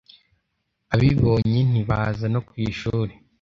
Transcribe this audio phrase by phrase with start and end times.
[0.93, 3.13] abibonye ntibaza no ku ishuri